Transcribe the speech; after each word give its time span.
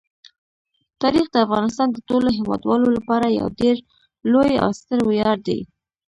تاریخ 1.01 1.25
د 1.31 1.35
افغانستان 1.45 1.87
د 1.91 1.97
ټولو 2.09 2.27
هیوادوالو 2.37 2.87
لپاره 2.97 3.35
یو 3.39 3.47
ډېر 3.59 3.75
لوی 4.31 4.53
او 4.63 4.69
ستر 4.79 4.99
ویاړ 5.09 5.37
دی. 5.47 5.59